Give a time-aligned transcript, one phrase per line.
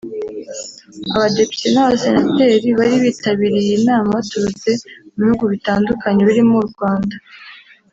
[1.13, 4.69] Abadepite n’abasenateri bari bitabiriye iyi nama baturutse
[5.13, 7.15] mu bihugu bitandukanye birimo u Rwanda